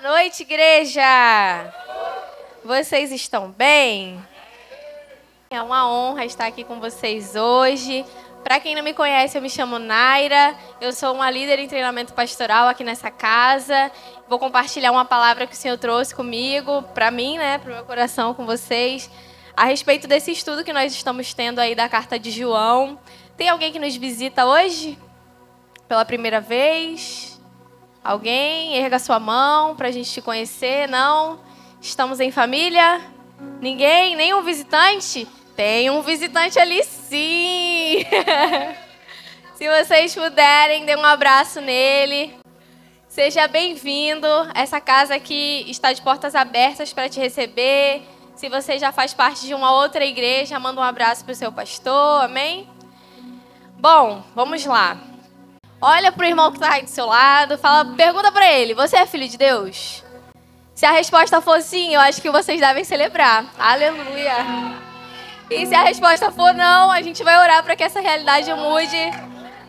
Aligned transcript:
Boa 0.00 0.14
noite, 0.14 0.44
igreja! 0.44 1.02
Vocês 2.64 3.12
estão 3.12 3.50
bem? 3.50 4.18
É 5.50 5.60
uma 5.60 5.86
honra 5.90 6.24
estar 6.24 6.46
aqui 6.46 6.64
com 6.64 6.80
vocês 6.80 7.36
hoje. 7.36 8.06
Para 8.42 8.58
quem 8.60 8.74
não 8.74 8.82
me 8.82 8.94
conhece, 8.94 9.36
eu 9.36 9.42
me 9.42 9.50
chamo 9.50 9.78
Naira. 9.78 10.56
Eu 10.80 10.90
sou 10.94 11.12
uma 11.12 11.30
líder 11.30 11.58
em 11.58 11.68
treinamento 11.68 12.14
pastoral 12.14 12.66
aqui 12.66 12.82
nessa 12.82 13.10
casa. 13.10 13.92
Vou 14.26 14.38
compartilhar 14.38 14.90
uma 14.90 15.04
palavra 15.04 15.46
que 15.46 15.52
o 15.52 15.56
Senhor 15.56 15.76
trouxe 15.76 16.14
comigo, 16.14 16.82
para 16.94 17.10
mim, 17.10 17.36
né, 17.36 17.58
para 17.58 17.70
o 17.70 17.74
meu 17.74 17.84
coração, 17.84 18.32
com 18.32 18.46
vocês, 18.46 19.10
a 19.54 19.64
respeito 19.64 20.08
desse 20.08 20.30
estudo 20.32 20.64
que 20.64 20.72
nós 20.72 20.94
estamos 20.94 21.34
tendo 21.34 21.58
aí 21.58 21.74
da 21.74 21.90
carta 21.90 22.18
de 22.18 22.30
João. 22.30 22.98
Tem 23.36 23.50
alguém 23.50 23.70
que 23.70 23.78
nos 23.78 23.94
visita 23.96 24.46
hoje? 24.46 24.98
Pela 25.86 26.06
primeira 26.06 26.40
vez? 26.40 27.29
Alguém? 28.02 28.76
Erga 28.76 28.98
sua 28.98 29.20
mão 29.20 29.76
para 29.76 29.88
a 29.88 29.90
gente 29.90 30.10
te 30.10 30.22
conhecer. 30.22 30.88
Não? 30.88 31.38
Estamos 31.80 32.18
em 32.18 32.30
família? 32.30 33.00
Ninguém? 33.60 34.16
Nenhum 34.16 34.42
visitante? 34.42 35.28
Tem 35.54 35.90
um 35.90 36.00
visitante 36.00 36.58
ali 36.58 36.82
sim! 36.82 38.04
Se 39.54 39.68
vocês 39.68 40.14
puderem, 40.14 40.86
dê 40.86 40.96
um 40.96 41.04
abraço 41.04 41.60
nele. 41.60 42.34
Seja 43.06 43.46
bem-vindo. 43.46 44.26
Essa 44.54 44.80
casa 44.80 45.14
aqui 45.14 45.66
está 45.68 45.92
de 45.92 46.00
portas 46.00 46.34
abertas 46.34 46.94
para 46.94 47.10
te 47.10 47.20
receber. 47.20 48.02
Se 48.34 48.48
você 48.48 48.78
já 48.78 48.90
faz 48.90 49.12
parte 49.12 49.46
de 49.46 49.52
uma 49.52 49.72
outra 49.72 50.06
igreja, 50.06 50.58
manda 50.58 50.80
um 50.80 50.84
abraço 50.84 51.22
para 51.24 51.32
o 51.32 51.34
seu 51.34 51.52
pastor. 51.52 52.24
Amém? 52.24 52.66
Bom, 53.78 54.22
vamos 54.34 54.64
lá. 54.64 55.09
Olha 55.82 56.12
para 56.12 56.26
o 56.26 56.28
irmão 56.28 56.50
que 56.50 56.58
está 56.58 56.74
aí 56.74 56.82
do 56.82 56.90
seu 56.90 57.06
lado, 57.06 57.56
fala, 57.56 57.94
pergunta 57.96 58.30
para 58.30 58.52
ele: 58.52 58.74
Você 58.74 58.96
é 58.96 59.06
filho 59.06 59.26
de 59.26 59.38
Deus? 59.38 60.04
Se 60.74 60.84
a 60.84 60.92
resposta 60.92 61.40
for 61.40 61.60
sim, 61.62 61.94
eu 61.94 62.00
acho 62.00 62.20
que 62.20 62.30
vocês 62.30 62.60
devem 62.60 62.84
celebrar. 62.84 63.46
Aleluia. 63.58 64.34
E 65.50 65.66
se 65.66 65.74
a 65.74 65.82
resposta 65.82 66.30
for 66.30 66.54
não, 66.54 66.90
a 66.90 67.02
gente 67.02 67.24
vai 67.24 67.38
orar 67.38 67.62
para 67.64 67.74
que 67.76 67.82
essa 67.82 68.00
realidade 68.00 68.52
mude 68.52 69.10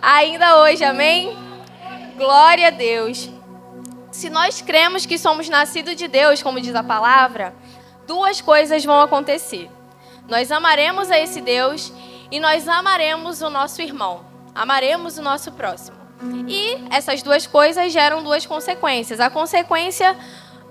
ainda 0.02 0.60
hoje. 0.60 0.84
Amém? 0.84 1.36
Glória 2.18 2.68
a 2.68 2.72
Deus. 2.72 3.30
Se 4.12 4.30
nós 4.30 4.62
cremos 4.62 5.06
que 5.06 5.18
somos 5.18 5.48
nascidos 5.50 5.96
de 5.96 6.08
Deus, 6.08 6.44
como 6.44 6.62
diz 6.62 6.76
a 6.76 6.84
palavra, 6.84 7.56
duas 8.06 8.42
coisas 8.42 8.84
vão 8.84 9.02
acontecer. 9.02 9.70
Nós 10.28 10.52
amaremos 10.52 11.10
a 11.10 11.18
esse 11.18 11.42
Deus 11.42 11.92
e 12.30 12.40
nós 12.40 12.68
amaremos 12.68 13.42
o 13.42 13.50
nosso 13.50 13.82
irmão. 13.82 14.26
Amaremos 14.54 15.18
o 15.18 15.22
nosso 15.22 15.52
próximo. 15.54 16.01
E 16.48 16.78
essas 16.90 17.22
duas 17.24 17.48
coisas 17.48 17.92
geram 17.92 18.24
duas 18.24 18.46
consequências. 18.46 19.20
A 19.20 19.30
consequência 19.30 20.16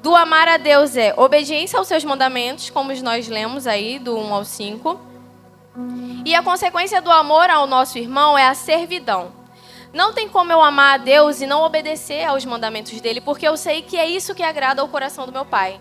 do 0.03 0.15
amar 0.15 0.49
a 0.49 0.57
Deus 0.57 0.97
é 0.97 1.13
obediência 1.17 1.79
aos 1.79 1.89
seus 1.89 2.05
mandamentos, 2.05 2.71
como 2.71 2.93
nós 3.03 3.29
lemos 3.29 3.67
aí, 3.67 3.99
do 3.99 4.17
1 4.17 4.35
ao 4.35 4.45
5. 4.45 5.01
E 6.25 6.35
a 6.35 6.43
consequência 6.43 7.01
do 7.01 7.11
amor 7.11 7.51
ao 7.51 7.67
nosso 7.67 7.99
irmão 7.99 8.37
é 8.37 8.47
a 8.47 8.55
servidão. 8.55 9.33
Não 9.93 10.13
tem 10.13 10.29
como 10.29 10.53
eu 10.53 10.63
amar 10.63 10.95
a 10.95 11.03
Deus 11.03 11.41
e 11.41 11.47
não 11.47 11.63
obedecer 11.63 12.25
aos 12.25 12.45
mandamentos 12.45 13.01
dele, 13.01 13.21
porque 13.21 13.47
eu 13.47 13.57
sei 13.57 13.83
que 13.83 13.97
é 13.97 14.07
isso 14.07 14.35
que 14.35 14.43
agrada 14.43 14.81
ao 14.81 14.89
coração 14.89 15.27
do 15.27 15.33
meu 15.33 15.45
Pai. 15.45 15.81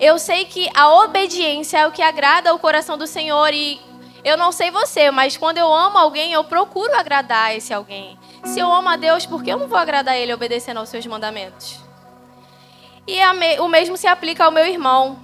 Eu 0.00 0.18
sei 0.18 0.44
que 0.44 0.68
a 0.74 0.92
obediência 1.04 1.78
é 1.78 1.86
o 1.86 1.92
que 1.92 2.02
agrada 2.02 2.50
ao 2.50 2.58
coração 2.58 2.98
do 2.98 3.06
Senhor 3.06 3.52
e 3.52 3.80
eu 4.24 4.36
não 4.36 4.50
sei 4.50 4.70
você, 4.70 5.10
mas 5.10 5.36
quando 5.36 5.58
eu 5.58 5.72
amo 5.72 5.98
alguém, 5.98 6.32
eu 6.32 6.42
procuro 6.44 6.94
agradar 6.94 7.54
esse 7.56 7.72
alguém. 7.72 8.17
Se 8.44 8.60
eu 8.60 8.72
amo 8.72 8.88
a 8.88 8.96
Deus, 8.96 9.26
por 9.26 9.42
que 9.42 9.50
eu 9.50 9.58
não 9.58 9.68
vou 9.68 9.78
agradar 9.78 10.16
Ele 10.16 10.32
obedecendo 10.32 10.78
aos 10.78 10.88
seus 10.88 11.06
mandamentos? 11.06 11.80
E 13.06 13.18
o 13.60 13.68
mesmo 13.68 13.96
se 13.96 14.06
aplica 14.06 14.44
ao 14.44 14.50
meu 14.50 14.66
irmão. 14.66 15.18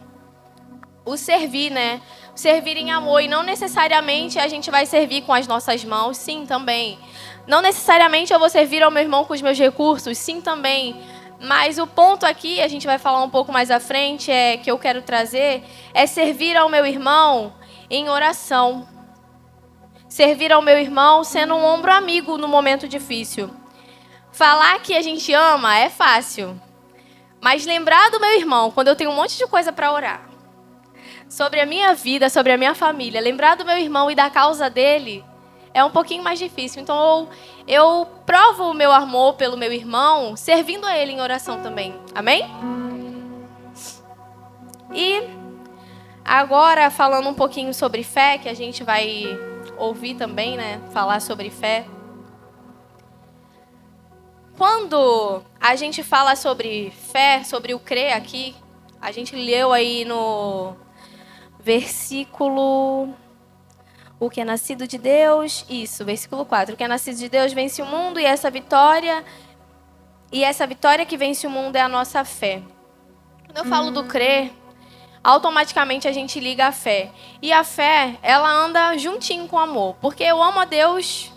O 1.04 1.16
servir, 1.16 1.70
né? 1.70 2.00
Servir 2.34 2.76
em 2.76 2.90
amor. 2.90 3.20
E 3.20 3.28
não 3.28 3.42
necessariamente 3.42 4.38
a 4.38 4.48
gente 4.48 4.70
vai 4.70 4.86
servir 4.86 5.22
com 5.22 5.34
as 5.34 5.46
nossas 5.46 5.84
mãos, 5.84 6.16
sim, 6.16 6.46
também. 6.46 6.98
Não 7.46 7.60
necessariamente 7.60 8.32
eu 8.32 8.38
vou 8.38 8.48
servir 8.48 8.82
ao 8.82 8.90
meu 8.90 9.02
irmão 9.02 9.24
com 9.26 9.34
os 9.34 9.42
meus 9.42 9.58
recursos, 9.58 10.16
sim, 10.16 10.40
também. 10.40 10.96
Mas 11.40 11.78
o 11.78 11.86
ponto 11.86 12.24
aqui, 12.24 12.62
a 12.62 12.68
gente 12.68 12.86
vai 12.86 12.98
falar 12.98 13.22
um 13.22 13.28
pouco 13.28 13.52
mais 13.52 13.70
à 13.70 13.78
frente, 13.78 14.30
é 14.30 14.56
que 14.56 14.70
eu 14.70 14.78
quero 14.78 15.02
trazer, 15.02 15.62
é 15.92 16.06
servir 16.06 16.56
ao 16.56 16.70
meu 16.70 16.86
irmão 16.86 17.52
em 17.90 18.08
oração. 18.08 18.88
Servir 20.14 20.52
ao 20.52 20.62
meu 20.62 20.78
irmão 20.78 21.24
sendo 21.24 21.56
um 21.56 21.64
ombro 21.64 21.90
amigo 21.90 22.38
no 22.38 22.46
momento 22.46 22.86
difícil. 22.86 23.50
Falar 24.30 24.78
que 24.78 24.94
a 24.94 25.02
gente 25.02 25.32
ama 25.32 25.76
é 25.76 25.90
fácil. 25.90 26.56
Mas 27.40 27.66
lembrar 27.66 28.12
do 28.12 28.20
meu 28.20 28.30
irmão 28.38 28.70
quando 28.70 28.86
eu 28.86 28.94
tenho 28.94 29.10
um 29.10 29.16
monte 29.16 29.36
de 29.36 29.44
coisa 29.48 29.72
para 29.72 29.90
orar. 29.90 30.30
Sobre 31.28 31.60
a 31.60 31.66
minha 31.66 31.94
vida, 31.94 32.30
sobre 32.30 32.52
a 32.52 32.56
minha 32.56 32.76
família, 32.76 33.20
lembrar 33.20 33.56
do 33.56 33.64
meu 33.64 33.76
irmão 33.76 34.08
e 34.08 34.14
da 34.14 34.30
causa 34.30 34.70
dele 34.70 35.24
é 35.74 35.82
um 35.82 35.90
pouquinho 35.90 36.22
mais 36.22 36.38
difícil. 36.38 36.80
Então 36.80 36.96
eu, 36.96 37.28
eu 37.66 38.06
provo 38.24 38.70
o 38.70 38.72
meu 38.72 38.92
amor 38.92 39.34
pelo 39.34 39.56
meu 39.56 39.72
irmão 39.72 40.36
servindo 40.36 40.86
a 40.86 40.96
ele 40.96 41.10
em 41.10 41.20
oração 41.20 41.60
também. 41.60 41.92
Amém? 42.14 42.48
E 44.94 45.24
agora 46.24 46.88
falando 46.88 47.28
um 47.28 47.34
pouquinho 47.34 47.74
sobre 47.74 48.04
fé, 48.04 48.38
que 48.38 48.48
a 48.48 48.54
gente 48.54 48.84
vai 48.84 49.53
ouvir 49.76 50.14
também, 50.14 50.56
né, 50.56 50.80
falar 50.92 51.20
sobre 51.20 51.50
fé. 51.50 51.86
Quando 54.56 55.42
a 55.60 55.74
gente 55.74 56.02
fala 56.02 56.36
sobre 56.36 56.90
fé, 56.90 57.42
sobre 57.42 57.74
o 57.74 57.80
crer 57.80 58.12
aqui, 58.12 58.54
a 59.00 59.10
gente 59.10 59.34
leu 59.34 59.72
aí 59.72 60.04
no 60.04 60.76
versículo 61.58 63.12
o 64.20 64.30
que 64.30 64.40
é 64.40 64.44
nascido 64.44 64.86
de 64.86 64.96
Deus, 64.96 65.66
isso, 65.68 66.04
versículo 66.04 66.44
4. 66.44 66.74
O 66.74 66.76
que 66.76 66.84
é 66.84 66.88
nascido 66.88 67.18
de 67.18 67.28
Deus 67.28 67.52
vence 67.52 67.82
o 67.82 67.86
mundo 67.86 68.20
e 68.20 68.24
essa 68.24 68.50
vitória 68.50 69.24
e 70.32 70.42
essa 70.42 70.66
vitória 70.66 71.04
que 71.04 71.16
vence 71.16 71.46
o 71.46 71.50
mundo 71.50 71.76
é 71.76 71.80
a 71.80 71.88
nossa 71.88 72.24
fé. 72.24 72.62
Quando 73.46 73.58
eu 73.58 73.64
falo 73.64 73.90
do 73.90 74.04
crer, 74.04 74.52
automaticamente 75.24 76.06
a 76.06 76.12
gente 76.12 76.38
liga 76.38 76.66
a 76.66 76.72
fé. 76.72 77.10
E 77.40 77.50
a 77.50 77.64
fé, 77.64 78.18
ela 78.22 78.50
anda 78.50 78.96
juntinho 78.98 79.48
com 79.48 79.56
o 79.56 79.58
amor. 79.58 79.96
Porque 80.00 80.22
eu 80.22 80.42
amo 80.42 80.60
a 80.60 80.66
Deus, 80.66 81.32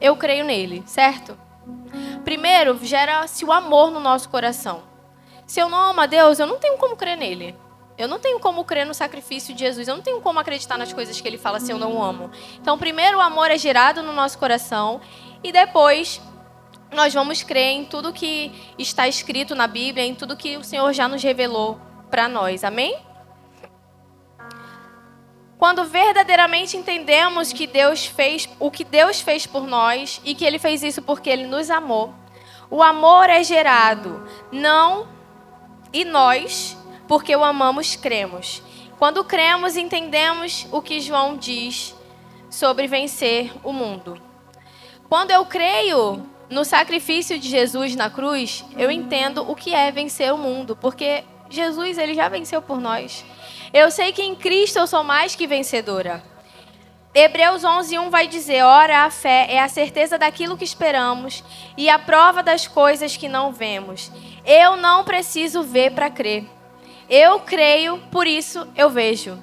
eu 0.00 0.16
creio 0.16 0.44
nele, 0.44 0.82
certo? 0.84 1.38
Primeiro, 2.24 2.78
gera-se 2.82 3.44
o 3.44 3.52
amor 3.52 3.92
no 3.92 4.00
nosso 4.00 4.28
coração. 4.28 4.82
Se 5.46 5.60
eu 5.60 5.68
não 5.68 5.78
amo 5.78 6.00
a 6.00 6.06
Deus, 6.06 6.40
eu 6.40 6.46
não 6.46 6.58
tenho 6.58 6.76
como 6.76 6.96
crer 6.96 7.16
nele. 7.16 7.56
Eu 7.96 8.08
não 8.08 8.18
tenho 8.18 8.40
como 8.40 8.64
crer 8.64 8.86
no 8.86 8.94
sacrifício 8.94 9.54
de 9.54 9.60
Jesus. 9.60 9.86
Eu 9.86 9.94
não 9.94 10.02
tenho 10.02 10.20
como 10.20 10.38
acreditar 10.38 10.76
nas 10.76 10.92
coisas 10.92 11.20
que 11.20 11.28
ele 11.28 11.38
fala 11.38 11.60
se 11.60 11.70
eu 11.70 11.78
não 11.78 11.96
o 11.96 12.02
amo. 12.02 12.30
Então, 12.60 12.78
primeiro 12.78 13.18
o 13.18 13.20
amor 13.20 13.50
é 13.50 13.58
gerado 13.58 14.02
no 14.02 14.12
nosso 14.12 14.38
coração 14.38 15.00
e 15.44 15.52
depois 15.52 16.20
nós 16.92 17.14
vamos 17.14 17.42
crer 17.42 17.72
em 17.72 17.84
tudo 17.84 18.12
que 18.12 18.52
está 18.78 19.06
escrito 19.06 19.54
na 19.54 19.66
Bíblia, 19.66 20.04
em 20.04 20.14
tudo 20.14 20.36
que 20.36 20.56
o 20.56 20.64
Senhor 20.64 20.92
já 20.92 21.06
nos 21.06 21.22
revelou 21.22 21.78
para 22.10 22.26
nós. 22.26 22.64
Amém? 22.64 23.09
Quando 25.60 25.84
verdadeiramente 25.84 26.74
entendemos 26.74 27.52
que 27.52 27.66
Deus 27.66 28.06
fez 28.06 28.48
o 28.58 28.70
que 28.70 28.82
Deus 28.82 29.20
fez 29.20 29.46
por 29.46 29.66
nós 29.66 30.18
e 30.24 30.34
que 30.34 30.42
ele 30.42 30.58
fez 30.58 30.82
isso 30.82 31.02
porque 31.02 31.28
ele 31.28 31.46
nos 31.46 31.68
amou. 31.68 32.14
O 32.70 32.82
amor 32.82 33.28
é 33.28 33.44
gerado 33.44 34.26
não 34.50 35.06
e 35.92 36.02
nós, 36.02 36.74
porque 37.06 37.36
o 37.36 37.44
amamos, 37.44 37.94
cremos. 37.94 38.62
Quando 38.98 39.22
cremos, 39.22 39.76
entendemos 39.76 40.66
o 40.72 40.80
que 40.80 40.98
João 40.98 41.36
diz 41.36 41.94
sobre 42.48 42.86
vencer 42.86 43.52
o 43.62 43.70
mundo. 43.70 44.18
Quando 45.10 45.30
eu 45.30 45.44
creio 45.44 46.26
no 46.48 46.64
sacrifício 46.64 47.38
de 47.38 47.50
Jesus 47.50 47.94
na 47.94 48.08
cruz, 48.08 48.64
eu 48.78 48.90
entendo 48.90 49.44
o 49.46 49.54
que 49.54 49.74
é 49.74 49.92
vencer 49.92 50.32
o 50.32 50.38
mundo, 50.38 50.74
porque 50.74 51.22
Jesus 51.50 51.98
ele 51.98 52.14
já 52.14 52.28
venceu 52.28 52.62
por 52.62 52.80
nós. 52.80 53.24
Eu 53.72 53.90
sei 53.90 54.12
que 54.12 54.22
em 54.22 54.34
Cristo 54.34 54.78
eu 54.78 54.86
sou 54.86 55.02
mais 55.02 55.34
que 55.34 55.46
vencedora. 55.46 56.22
Hebreus 57.12 57.64
11:1 57.64 58.08
vai 58.08 58.28
dizer: 58.28 58.62
"Ora, 58.62 59.04
a 59.04 59.10
fé 59.10 59.46
é 59.50 59.60
a 59.60 59.68
certeza 59.68 60.16
daquilo 60.16 60.56
que 60.56 60.64
esperamos 60.64 61.42
e 61.76 61.90
a 61.90 61.98
prova 61.98 62.40
das 62.40 62.68
coisas 62.68 63.16
que 63.16 63.28
não 63.28 63.52
vemos. 63.52 64.12
Eu 64.46 64.76
não 64.76 65.02
preciso 65.04 65.62
ver 65.62 65.90
para 65.90 66.08
crer. 66.08 66.44
Eu 67.08 67.40
creio, 67.40 67.98
por 68.12 68.26
isso 68.28 68.66
eu 68.76 68.88
vejo." 68.88 69.36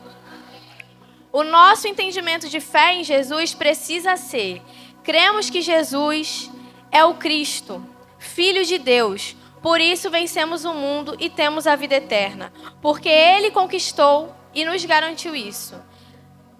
O 1.31 1.43
nosso 1.43 1.89
entendimento 1.89 2.47
de 2.47 2.61
fé 2.61 2.93
em 2.93 3.03
Jesus 3.03 3.53
precisa 3.53 4.15
ser: 4.15 4.61
cremos 5.03 5.49
que 5.49 5.61
Jesus 5.61 6.49
é 6.89 7.03
o 7.03 7.15
Cristo, 7.15 7.85
Filho 8.17 8.63
de 8.63 8.77
Deus, 8.77 9.35
por 9.61 9.81
isso 9.81 10.09
vencemos 10.09 10.65
o 10.65 10.73
mundo 10.73 11.15
e 11.19 11.29
temos 11.29 11.67
a 11.67 11.75
vida 11.75 11.95
eterna, 11.95 12.53
porque 12.81 13.09
Ele 13.09 13.51
conquistou 13.51 14.33
e 14.53 14.63
nos 14.63 14.83
garantiu 14.85 15.35
isso. 15.35 15.75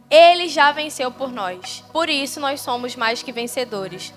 Ele 0.10 0.48
já 0.48 0.72
venceu 0.72 1.12
por 1.12 1.32
nós, 1.32 1.84
por 1.92 2.10
isso 2.10 2.40
nós 2.40 2.62
somos 2.62 2.96
mais 2.96 3.22
que 3.22 3.32
vencedores. 3.32 4.14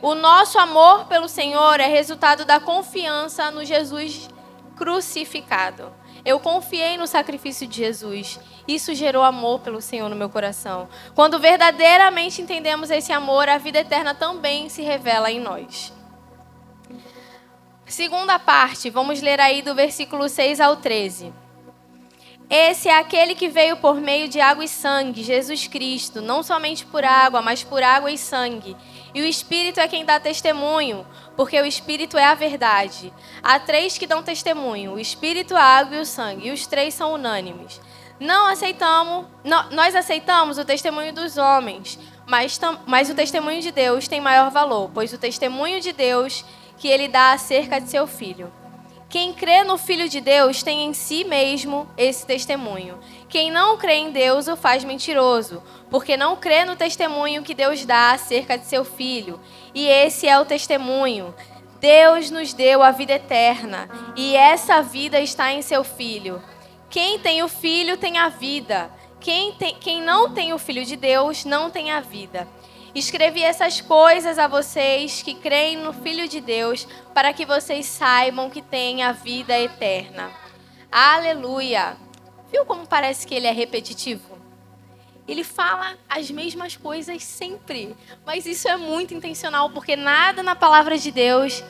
O 0.00 0.14
nosso 0.14 0.58
amor 0.58 1.06
pelo 1.06 1.28
Senhor 1.28 1.78
é 1.78 1.86
resultado 1.86 2.44
da 2.44 2.58
confiança 2.58 3.52
no 3.52 3.64
Jesus 3.64 4.28
crucificado. 4.76 5.92
Eu 6.24 6.40
confiei 6.40 6.96
no 6.96 7.06
sacrifício 7.06 7.66
de 7.66 7.76
Jesus. 7.76 8.38
Isso 8.66 8.94
gerou 8.94 9.22
amor 9.22 9.60
pelo 9.60 9.80
Senhor 9.80 10.08
no 10.08 10.16
meu 10.16 10.28
coração. 10.28 10.88
Quando 11.14 11.38
verdadeiramente 11.38 12.42
entendemos 12.42 12.90
esse 12.90 13.12
amor, 13.12 13.48
a 13.48 13.58
vida 13.58 13.78
eterna 13.78 14.14
também 14.14 14.68
se 14.68 14.82
revela 14.82 15.30
em 15.30 15.40
nós. 15.40 15.92
Segunda 17.86 18.38
parte, 18.38 18.88
vamos 18.88 19.20
ler 19.20 19.40
aí 19.40 19.60
do 19.60 19.74
versículo 19.74 20.28
6 20.28 20.60
ao 20.60 20.76
13. 20.76 21.32
Esse 22.48 22.88
é 22.88 22.98
aquele 22.98 23.34
que 23.34 23.48
veio 23.48 23.78
por 23.78 24.00
meio 24.00 24.28
de 24.28 24.40
água 24.40 24.64
e 24.64 24.68
sangue, 24.68 25.22
Jesus 25.22 25.66
Cristo, 25.66 26.20
não 26.20 26.42
somente 26.42 26.84
por 26.84 27.04
água, 27.04 27.40
mas 27.40 27.64
por 27.64 27.82
água 27.82 28.10
e 28.10 28.18
sangue. 28.18 28.76
E 29.14 29.22
o 29.22 29.24
Espírito 29.24 29.80
é 29.80 29.88
quem 29.88 30.04
dá 30.04 30.20
testemunho, 30.20 31.06
porque 31.36 31.58
o 31.58 31.64
Espírito 31.64 32.18
é 32.18 32.24
a 32.24 32.34
verdade. 32.34 33.12
Há 33.42 33.58
três 33.58 33.96
que 33.96 34.06
dão 34.06 34.22
testemunho: 34.22 34.92
o 34.92 34.98
Espírito, 34.98 35.56
a 35.56 35.62
água 35.62 35.96
e 35.96 36.00
o 36.00 36.06
sangue, 36.06 36.48
e 36.48 36.52
os 36.52 36.66
três 36.66 36.92
são 36.92 37.14
unânimes. 37.14 37.80
Não 38.20 38.46
aceitamos, 38.46 39.26
não, 39.42 39.70
nós 39.70 39.94
aceitamos 39.94 40.58
o 40.58 40.64
testemunho 40.64 41.12
dos 41.12 41.38
homens, 41.38 41.98
mas, 42.26 42.60
mas 42.86 43.10
o 43.10 43.14
testemunho 43.14 43.60
de 43.60 43.72
Deus 43.72 44.06
tem 44.06 44.20
maior 44.20 44.50
valor, 44.50 44.90
pois 44.92 45.12
o 45.12 45.18
testemunho 45.18 45.80
de 45.80 45.92
Deus 45.92 46.44
que 46.82 46.88
ele 46.88 47.06
dá 47.06 47.30
acerca 47.30 47.80
de 47.80 47.88
seu 47.88 48.08
filho. 48.08 48.52
Quem 49.08 49.32
crê 49.32 49.62
no 49.62 49.78
Filho 49.78 50.08
de 50.08 50.20
Deus 50.20 50.64
tem 50.64 50.84
em 50.84 50.92
si 50.92 51.22
mesmo 51.22 51.88
esse 51.96 52.26
testemunho. 52.26 52.98
Quem 53.28 53.52
não 53.52 53.78
crê 53.78 53.98
em 53.98 54.10
Deus 54.10 54.48
o 54.48 54.56
faz 54.56 54.82
mentiroso, 54.82 55.62
porque 55.88 56.16
não 56.16 56.34
crê 56.34 56.64
no 56.64 56.74
testemunho 56.74 57.44
que 57.44 57.54
Deus 57.54 57.84
dá 57.84 58.10
acerca 58.10 58.58
de 58.58 58.66
seu 58.66 58.84
Filho. 58.84 59.38
E 59.72 59.86
esse 59.86 60.26
é 60.26 60.36
o 60.40 60.44
testemunho. 60.44 61.32
Deus 61.78 62.32
nos 62.32 62.52
deu 62.52 62.82
a 62.82 62.90
vida 62.90 63.12
eterna, 63.12 63.88
e 64.16 64.34
essa 64.34 64.82
vida 64.82 65.20
está 65.20 65.52
em 65.52 65.62
seu 65.62 65.84
Filho. 65.84 66.42
Quem 66.90 67.16
tem 67.20 67.44
o 67.44 67.48
Filho 67.48 67.96
tem 67.96 68.18
a 68.18 68.28
vida. 68.28 68.90
Quem, 69.20 69.52
tem, 69.52 69.76
quem 69.76 70.02
não 70.02 70.34
tem 70.34 70.52
o 70.52 70.58
Filho 70.58 70.84
de 70.84 70.96
Deus 70.96 71.44
não 71.44 71.70
tem 71.70 71.92
a 71.92 72.00
vida. 72.00 72.48
Escrevi 72.94 73.42
essas 73.42 73.80
coisas 73.80 74.38
a 74.38 74.46
vocês 74.46 75.22
que 75.22 75.34
creem 75.34 75.78
no 75.78 75.94
Filho 75.94 76.28
de 76.28 76.42
Deus, 76.42 76.86
para 77.14 77.32
que 77.32 77.46
vocês 77.46 77.86
saibam 77.86 78.50
que 78.50 78.60
têm 78.60 79.02
a 79.02 79.12
vida 79.12 79.58
eterna. 79.58 80.30
Aleluia! 80.90 81.96
Viu 82.50 82.66
como 82.66 82.86
parece 82.86 83.26
que 83.26 83.34
ele 83.34 83.46
é 83.46 83.50
repetitivo? 83.50 84.38
Ele 85.26 85.42
fala 85.42 85.96
as 86.06 86.30
mesmas 86.30 86.76
coisas 86.76 87.24
sempre, 87.24 87.96
mas 88.26 88.44
isso 88.44 88.68
é 88.68 88.76
muito 88.76 89.14
intencional, 89.14 89.70
porque 89.70 89.96
nada 89.96 90.42
na 90.42 90.54
palavra 90.54 90.98
de 90.98 91.10
Deus 91.10 91.64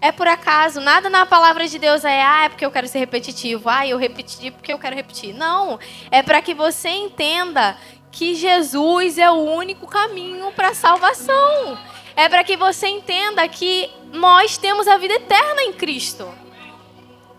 é 0.00 0.12
por 0.12 0.26
acaso, 0.26 0.80
nada 0.80 1.08
na 1.08 1.24
palavra 1.24 1.66
de 1.66 1.78
Deus 1.78 2.04
é, 2.04 2.22
ah, 2.22 2.44
é 2.44 2.48
porque 2.50 2.66
eu 2.66 2.70
quero 2.70 2.86
ser 2.86 2.98
repetitivo, 2.98 3.70
ah, 3.70 3.86
eu 3.86 3.96
repeti 3.96 4.50
porque 4.50 4.70
eu 4.70 4.78
quero 4.78 4.94
repetir. 4.94 5.32
Não, 5.34 5.78
é 6.10 6.22
para 6.22 6.42
que 6.42 6.52
você 6.52 6.90
entenda 6.90 7.74
que 8.14 8.36
Jesus 8.36 9.18
é 9.18 9.28
o 9.28 9.34
único 9.34 9.88
caminho 9.88 10.52
para 10.52 10.68
a 10.68 10.74
salvação. 10.74 11.76
É 12.14 12.28
para 12.28 12.44
que 12.44 12.56
você 12.56 12.86
entenda 12.86 13.46
que 13.48 13.90
nós 14.12 14.56
temos 14.56 14.86
a 14.86 14.96
vida 14.96 15.14
eterna 15.14 15.62
em 15.62 15.72
Cristo. 15.72 16.32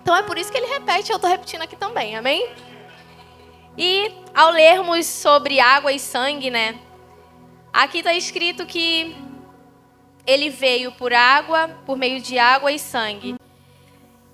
Então 0.01 0.13
é 0.15 0.21
por 0.21 0.37
isso 0.37 0.51
que 0.51 0.57
ele 0.57 0.67
repete, 0.67 1.11
eu 1.11 1.15
estou 1.15 1.31
repetindo 1.31 1.61
aqui 1.61 1.77
também, 1.77 2.17
amém? 2.17 2.49
E 3.77 4.11
ao 4.33 4.51
lermos 4.51 5.05
sobre 5.05 5.61
água 5.61 5.93
e 5.93 5.99
sangue, 5.99 6.49
né? 6.49 6.77
Aqui 7.71 7.99
está 7.99 8.13
escrito 8.13 8.65
que 8.65 9.15
ele 10.27 10.49
veio 10.49 10.91
por 10.91 11.13
água, 11.13 11.69
por 11.85 11.97
meio 11.97 12.21
de 12.21 12.37
água 12.37 12.71
e 12.71 12.77
sangue. 12.77 13.35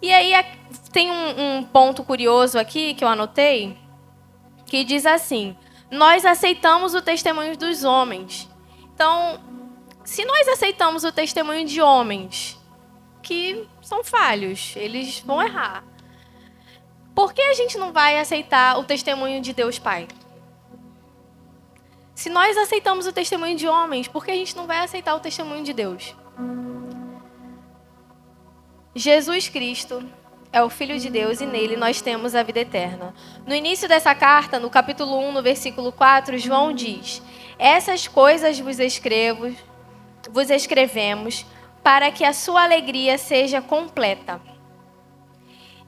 E 0.02 0.12
aí 0.12 0.34
tem 0.92 1.12
um, 1.12 1.58
um 1.60 1.64
ponto 1.64 2.04
curioso 2.04 2.58
aqui 2.58 2.96
que 2.96 3.04
eu 3.04 3.08
anotei, 3.08 3.78
que 4.66 4.84
diz 4.84 5.06
assim: 5.06 5.56
nós 5.92 6.26
aceitamos 6.26 6.96
o 6.96 7.02
testemunho 7.02 7.58
dos 7.58 7.84
homens. 7.84 8.50
Então, 8.94 9.40
se 10.06 10.24
nós 10.24 10.48
aceitamos 10.48 11.04
o 11.04 11.12
testemunho 11.12 11.66
de 11.68 11.82
homens 11.82 12.58
que 13.22 13.68
são 13.82 14.04
falhos, 14.04 14.74
eles 14.78 15.20
vão 15.20 15.42
errar. 15.42 15.84
Por 17.14 17.34
que 17.34 17.42
a 17.42 17.54
gente 17.54 17.78
não 17.78 17.92
vai 17.92 18.18
aceitar 18.18 18.80
o 18.80 18.86
testemunho 18.86 19.42
de 19.42 19.54
Deus 19.54 19.78
Pai? 19.78 20.08
Se 22.16 22.30
nós 22.30 22.56
aceitamos 22.56 23.06
o 23.06 23.12
testemunho 23.12 23.58
de 23.58 23.68
homens, 23.68 24.08
por 24.08 24.24
que 24.24 24.32
a 24.32 24.36
gente 24.36 24.56
não 24.56 24.66
vai 24.66 24.78
aceitar 24.78 25.16
o 25.16 25.20
testemunho 25.20 25.64
de 25.64 25.74
Deus? 25.74 26.16
Jesus 28.96 29.50
Cristo 29.50 30.08
é 30.54 30.62
o 30.62 30.70
Filho 30.70 31.00
de 31.00 31.10
Deus 31.10 31.40
e 31.40 31.46
nele 31.46 31.78
nós 31.78 32.02
temos 32.02 32.36
a 32.36 32.44
vida 32.44 32.60
eterna. 32.60 33.14
No 33.46 33.56
início 33.56 33.88
dessa 33.88 34.14
carta, 34.14 34.60
no 34.60 34.70
capítulo 34.70 35.18
1, 35.20 35.32
no 35.32 35.42
versículo 35.42 35.92
4, 35.92 36.38
João 36.38 36.74
diz: 36.74 37.22
Essas 37.58 38.08
coisas 38.08 38.60
vos 38.60 38.80
escrevo, 38.80 39.56
vos 40.30 40.50
escrevemos 40.50 41.46
para 41.82 42.12
que 42.12 42.26
a 42.26 42.34
sua 42.34 42.64
alegria 42.64 43.18
seja 43.18 43.62
completa. 43.62 44.42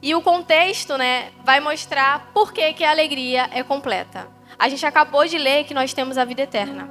E 0.01 0.13
o 0.15 0.21
contexto, 0.21 0.97
né, 0.97 1.31
vai 1.45 1.59
mostrar 1.59 2.31
por 2.33 2.51
que, 2.51 2.73
que 2.73 2.83
a 2.83 2.91
alegria 2.91 3.49
é 3.53 3.63
completa. 3.63 4.27
A 4.57 4.67
gente 4.69 4.85
acabou 4.85 5.25
de 5.25 5.37
ler 5.37 5.63
que 5.65 5.73
nós 5.73 5.93
temos 5.93 6.17
a 6.17 6.25
vida 6.25 6.41
eterna. 6.41 6.89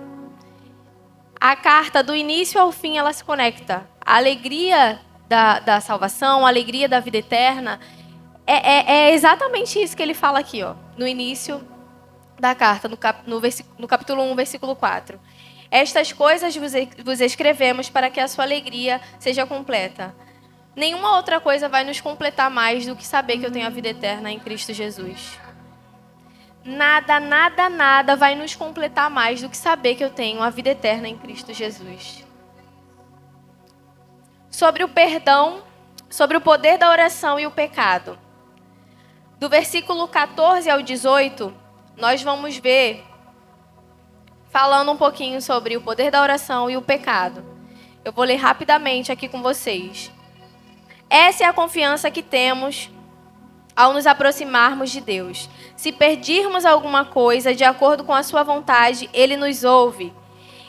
A 1.41 1.57
carta, 1.57 2.03
do 2.03 2.15
início 2.15 2.61
ao 2.61 2.71
fim, 2.71 2.97
ela 2.97 3.13
se 3.13 3.25
conecta. 3.25 3.87
A 4.01 4.17
alegria 4.17 5.01
da, 5.33 5.61
da 5.61 5.81
salvação, 5.81 6.45
a 6.45 6.49
alegria 6.51 6.87
da 6.87 7.01
vida 7.01 7.17
eterna. 7.17 7.81
É, 8.47 8.53
é, 8.53 8.93
é, 8.93 9.15
exatamente 9.15 9.83
isso 9.83 9.97
que 9.97 10.03
ele 10.03 10.13
fala 10.13 10.39
aqui, 10.39 10.63
ó, 10.63 10.75
no 10.99 11.09
início 11.09 11.67
da 12.39 12.55
carta, 12.55 12.87
no, 12.87 12.99
cap, 12.99 13.23
no, 13.27 13.41
no 13.79 13.89
capítulo 13.89 14.23
1, 14.25 14.35
versículo 14.35 14.77
4. 14.77 15.19
Estas 15.71 16.13
coisas 16.13 16.55
vos, 16.55 16.73
vos 17.03 17.19
escrevemos 17.19 17.89
para 17.89 18.11
que 18.11 18.21
a 18.21 18.29
sua 18.29 18.45
alegria 18.45 19.01
seja 19.19 19.47
completa. 19.47 20.15
Nenhuma 20.77 21.17
outra 21.17 21.41
coisa 21.41 21.67
vai 21.67 21.83
nos 21.83 21.99
completar 21.99 22.51
mais 22.51 22.85
do 22.85 22.95
que 22.95 23.07
saber 23.07 23.39
que 23.39 23.47
eu 23.47 23.51
tenho 23.51 23.67
a 23.67 23.71
vida 23.71 23.89
eterna 23.89 24.31
em 24.31 24.39
Cristo 24.39 24.75
Jesus. 24.75 25.39
Nada, 26.63 27.19
nada, 27.19 27.71
nada 27.71 28.17
vai 28.17 28.35
nos 28.35 28.55
completar 28.55 29.09
mais 29.09 29.41
do 29.41 29.49
que 29.49 29.57
saber 29.57 29.95
que 29.95 30.05
eu 30.05 30.11
tenho 30.11 30.43
a 30.43 30.51
vida 30.51 30.69
eterna 30.69 31.09
em 31.09 31.17
Cristo 31.17 31.55
Jesus 31.55 32.22
sobre 34.53 34.85
o 34.85 34.89
perdão, 34.89 35.63
sobre 36.11 36.37
o 36.37 36.41
poder 36.41 36.77
da 36.77 36.91
oração 36.91 37.41
e 37.41 37.47
o 37.47 37.51
pecado. 37.51 38.19
Do 39.41 39.49
versículo 39.49 40.07
14 40.07 40.71
ao 40.71 40.83
18, 40.83 41.53
nós 41.97 42.23
vamos 42.23 42.59
ver 42.59 43.03
falando 44.51 44.93
um 44.93 44.97
pouquinho 44.97 45.41
sobre 45.41 45.77
o 45.77 45.81
poder 45.81 46.11
da 46.11 46.21
oração 46.21 46.71
e 46.71 46.77
o 46.77 46.83
pecado. 46.83 47.43
Eu 48.05 48.13
vou 48.13 48.25
ler 48.25 48.37
rapidamente 48.37 49.11
aqui 49.11 49.27
com 49.27 49.43
vocês. 49.43 50.13
Essa 51.09 51.45
é 51.45 51.47
a 51.47 51.53
confiança 51.53 52.11
que 52.11 52.23
temos 52.23 52.91
ao 53.75 53.95
nos 53.95 54.07
aproximarmos 54.07 54.91
de 54.91 55.01
Deus. 55.01 55.49
Se 55.75 55.91
perdirmos 55.91 56.67
alguma 56.67 57.07
coisa 57.07 57.55
de 57.55 57.65
acordo 57.65 58.05
com 58.05 58.13
a 58.13 58.23
sua 58.23 58.43
vontade, 58.43 59.09
ele 59.15 59.37
nos 59.37 59.65
ouve. 59.65 60.13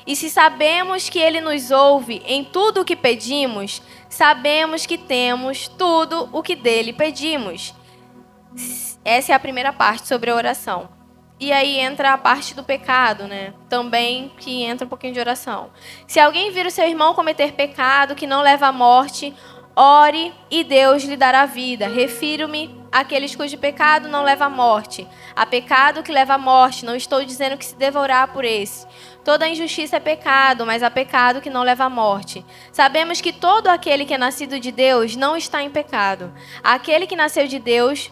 E 0.06 0.16
se 0.16 0.30
sabemos 0.30 1.10
que 1.10 1.20
Ele 1.20 1.40
nos 1.40 1.72
ouve 1.72 2.22
em 2.26 2.44
tudo 2.44 2.82
o 2.82 2.86
que 2.86 2.96
pedimos, 2.96 3.82
sabemos 4.10 4.86
que 4.86 4.98
temos 4.98 5.68
tudo 5.68 6.30
o 6.32 6.44
que 6.44 6.56
dele 6.56 6.92
pedimos. 6.92 7.74
Essa 9.04 9.32
é 9.32 9.36
a 9.36 9.40
primeira 9.40 9.72
parte 9.72 10.08
sobre 10.08 10.30
a 10.30 10.36
oração. 10.36 10.90
E 11.40 11.52
aí 11.52 11.80
entra 11.80 12.14
a 12.14 12.18
parte 12.18 12.54
do 12.54 12.64
pecado, 12.64 13.28
né? 13.28 13.54
Também 13.68 14.32
que 14.38 14.64
entra 14.64 14.86
um 14.86 14.90
pouquinho 14.90 15.14
de 15.14 15.20
oração. 15.20 15.72
Se 16.08 16.20
alguém 16.20 16.52
vir 16.52 16.66
o 16.66 16.72
seu 16.72 16.88
irmão 16.88 17.14
cometer 17.14 17.54
pecado 17.54 18.16
que 18.16 18.28
não 18.28 18.42
leva 18.42 18.68
à 18.68 18.72
morte, 18.72 19.34
ore 19.76 20.34
e 20.50 20.64
Deus 20.64 21.04
lhe 21.04 21.18
dará 21.18 21.46
vida. 21.46 21.88
Refiro-me 21.88 22.83
àqueles 22.94 23.36
cujo 23.36 23.58
pecado 23.58 24.08
não 24.08 24.24
leva 24.24 24.46
à 24.46 24.50
morte. 24.50 25.08
Há 25.36 25.48
pecado 25.48 26.04
que 26.04 26.12
leva 26.12 26.36
à 26.36 26.38
morte, 26.38 26.86
não 26.86 26.96
estou 26.96 27.26
dizendo 27.26 27.58
que 27.58 27.66
se 27.66 27.76
devorar 27.76 28.28
por 28.28 28.46
esse. 28.46 28.86
Toda 29.26 29.48
injustiça 29.48 29.98
é 29.98 30.00
pecado, 30.00 30.64
mas 30.64 30.84
há 30.84 30.92
pecado 30.92 31.42
que 31.42 31.50
não 31.50 31.64
leva 31.64 31.86
à 31.86 31.90
morte. 31.90 32.46
Sabemos 32.72 33.20
que 33.20 33.34
todo 33.34 33.68
aquele 33.68 34.06
que 34.06 34.14
é 34.14 34.18
nascido 34.18 34.60
de 34.60 34.72
Deus 34.72 35.16
não 35.16 35.36
está 35.36 35.64
em 35.64 35.72
pecado. 35.72 36.32
Aquele 36.64 37.08
que 37.08 37.16
nasceu 37.16 37.48
de 37.48 37.58
Deus, 37.58 38.12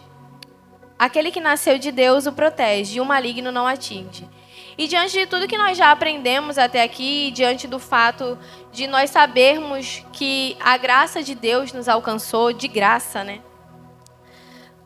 aquele 0.98 1.30
que 1.30 1.40
nasceu 1.40 1.78
de 1.78 1.92
Deus 1.92 2.26
o 2.26 2.32
protege 2.32 2.96
e 2.96 3.00
o 3.00 3.04
maligno 3.04 3.52
não 3.52 3.68
atinge. 3.68 4.28
E 4.76 4.88
diante 4.88 5.16
de 5.16 5.26
tudo 5.26 5.46
que 5.46 5.58
nós 5.58 5.78
já 5.78 5.92
aprendemos 5.92 6.58
até 6.58 6.82
aqui, 6.82 7.30
diante 7.30 7.68
do 7.68 7.78
fato 7.78 8.36
de 8.72 8.88
nós 8.88 9.10
sabermos 9.10 10.04
que 10.12 10.56
a 10.58 10.76
graça 10.76 11.22
de 11.22 11.36
Deus 11.36 11.72
nos 11.72 11.88
alcançou, 11.88 12.52
de 12.52 12.66
graça, 12.66 13.22
né? 13.22 13.40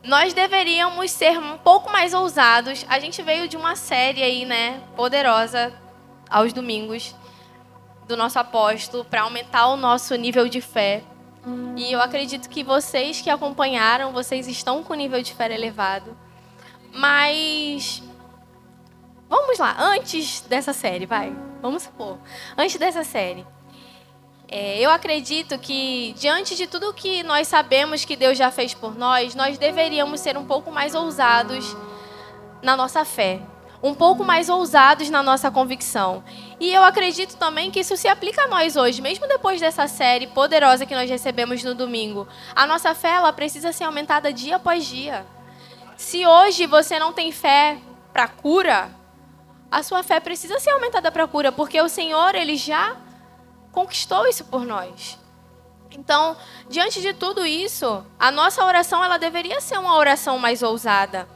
Nós 0.07 0.33
deveríamos 0.33 1.11
ser 1.11 1.37
um 1.37 1.57
pouco 1.57 1.91
mais 1.91 2.13
ousados. 2.13 2.85
A 2.87 2.97
gente 2.97 3.21
veio 3.21 3.45
de 3.45 3.57
uma 3.57 3.75
série 3.75 4.23
aí, 4.23 4.45
né, 4.45 4.81
poderosa, 4.95 5.73
aos 6.29 6.53
domingos 6.53 7.13
do 8.07 8.15
nosso 8.15 8.39
apóstolo 8.39 9.03
para 9.03 9.23
aumentar 9.23 9.67
o 9.67 9.75
nosso 9.75 10.15
nível 10.15 10.47
de 10.47 10.61
fé. 10.61 11.03
E 11.75 11.91
eu 11.91 12.01
acredito 12.01 12.49
que 12.49 12.63
vocês 12.63 13.19
que 13.19 13.29
acompanharam, 13.29 14.13
vocês 14.13 14.47
estão 14.47 14.81
com 14.81 14.93
nível 14.93 15.21
de 15.21 15.33
fé 15.33 15.53
elevado. 15.53 16.17
Mas 16.93 18.01
vamos 19.29 19.59
lá, 19.59 19.75
antes 19.77 20.39
dessa 20.41 20.71
série, 20.71 21.05
vai. 21.05 21.35
Vamos 21.61 21.83
supor. 21.83 22.17
Antes 22.57 22.77
dessa 22.77 23.03
série. 23.03 23.45
É, 24.49 24.79
eu 24.79 24.89
acredito 24.89 25.59
que, 25.59 26.15
diante 26.17 26.55
de 26.55 26.67
tudo 26.67 26.93
que 26.93 27.21
nós 27.23 27.49
sabemos 27.49 28.05
que 28.05 28.15
Deus 28.15 28.37
já 28.37 28.49
fez 28.49 28.73
por 28.73 28.97
nós, 28.97 29.35
nós 29.35 29.57
deveríamos 29.57 30.21
ser 30.21 30.37
um 30.37 30.45
pouco 30.45 30.71
mais 30.71 30.95
ousados 30.95 31.75
na 32.61 32.77
nossa 32.77 33.03
fé, 33.03 33.41
um 33.83 33.93
pouco 33.93 34.23
mais 34.23 34.47
ousados 34.47 35.09
na 35.09 35.21
nossa 35.21 35.51
convicção. 35.51 36.23
E 36.61 36.73
eu 36.73 36.81
acredito 36.81 37.35
também 37.35 37.69
que 37.69 37.81
isso 37.81 37.97
se 37.97 38.07
aplica 38.07 38.43
a 38.43 38.47
nós 38.47 38.77
hoje, 38.77 39.01
mesmo 39.01 39.27
depois 39.27 39.59
dessa 39.59 39.85
série 39.85 40.27
poderosa 40.27 40.85
que 40.85 40.95
nós 40.95 41.09
recebemos 41.09 41.61
no 41.61 41.75
domingo. 41.75 42.25
A 42.55 42.65
nossa 42.65 42.95
fé 42.95 43.15
ela 43.15 43.33
precisa 43.33 43.73
ser 43.73 43.83
aumentada 43.83 44.31
dia 44.31 44.55
após 44.55 44.85
dia. 44.85 45.25
Se 45.97 46.25
hoje 46.25 46.65
você 46.67 46.97
não 46.97 47.11
tem 47.11 47.33
fé 47.33 47.79
para 48.13 48.29
cura, 48.29 48.91
a 49.69 49.83
sua 49.83 50.03
fé 50.03 50.21
precisa 50.21 50.57
ser 50.57 50.69
aumentada 50.69 51.11
para 51.11 51.27
cura, 51.27 51.51
porque 51.51 51.81
o 51.81 51.89
Senhor 51.89 52.33
ele 52.33 52.55
já 52.55 52.95
conquistou 53.77 54.25
isso 54.25 54.43
por 54.45 54.65
nós. 54.65 55.19
Então, 55.91 56.35
diante 56.67 56.99
de 56.99 57.13
tudo 57.13 57.45
isso, 57.45 58.03
a 58.19 58.31
nossa 58.31 58.65
oração 58.65 59.05
ela 59.05 59.19
deveria 59.19 59.61
ser 59.61 59.77
uma 59.77 59.95
oração 59.95 60.39
mais 60.39 60.63
ousada. 60.63 61.29